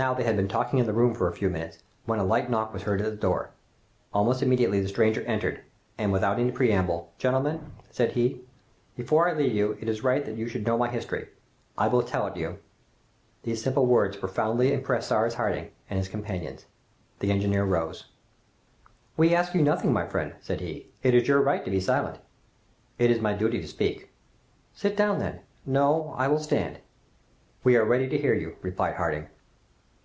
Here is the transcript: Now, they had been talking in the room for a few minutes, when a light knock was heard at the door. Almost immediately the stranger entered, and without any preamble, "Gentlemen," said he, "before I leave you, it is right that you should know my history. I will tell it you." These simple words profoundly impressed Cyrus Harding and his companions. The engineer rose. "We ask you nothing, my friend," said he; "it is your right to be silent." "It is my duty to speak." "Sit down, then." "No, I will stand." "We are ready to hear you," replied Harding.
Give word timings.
Now, 0.00 0.14
they 0.14 0.22
had 0.22 0.36
been 0.36 0.46
talking 0.46 0.78
in 0.78 0.86
the 0.86 0.92
room 0.92 1.12
for 1.12 1.26
a 1.28 1.32
few 1.34 1.50
minutes, 1.50 1.82
when 2.06 2.20
a 2.20 2.24
light 2.24 2.48
knock 2.48 2.72
was 2.72 2.82
heard 2.84 3.02
at 3.02 3.10
the 3.10 3.16
door. 3.16 3.50
Almost 4.14 4.44
immediately 4.44 4.78
the 4.80 4.86
stranger 4.86 5.22
entered, 5.22 5.62
and 5.98 6.12
without 6.12 6.38
any 6.38 6.52
preamble, 6.52 7.10
"Gentlemen," 7.18 7.72
said 7.90 8.12
he, 8.12 8.42
"before 8.96 9.28
I 9.28 9.32
leave 9.32 9.52
you, 9.52 9.76
it 9.80 9.88
is 9.88 10.04
right 10.04 10.24
that 10.24 10.36
you 10.36 10.46
should 10.46 10.64
know 10.64 10.78
my 10.78 10.88
history. 10.88 11.30
I 11.76 11.88
will 11.88 12.04
tell 12.04 12.28
it 12.28 12.36
you." 12.36 12.60
These 13.42 13.60
simple 13.60 13.86
words 13.86 14.16
profoundly 14.16 14.72
impressed 14.72 15.08
Cyrus 15.08 15.34
Harding 15.34 15.72
and 15.90 15.98
his 15.98 16.06
companions. 16.06 16.66
The 17.18 17.32
engineer 17.32 17.64
rose. 17.64 18.04
"We 19.16 19.34
ask 19.34 19.52
you 19.52 19.62
nothing, 19.62 19.92
my 19.92 20.06
friend," 20.06 20.34
said 20.40 20.60
he; 20.60 20.90
"it 21.02 21.12
is 21.12 21.26
your 21.26 21.40
right 21.42 21.64
to 21.64 21.72
be 21.72 21.80
silent." 21.80 22.20
"It 23.00 23.10
is 23.10 23.18
my 23.20 23.32
duty 23.34 23.60
to 23.60 23.66
speak." 23.66 24.10
"Sit 24.74 24.96
down, 24.96 25.18
then." 25.18 25.40
"No, 25.66 26.14
I 26.16 26.28
will 26.28 26.38
stand." 26.38 26.78
"We 27.64 27.74
are 27.76 27.84
ready 27.84 28.06
to 28.10 28.18
hear 28.18 28.34
you," 28.34 28.54
replied 28.62 28.94
Harding. 28.94 29.26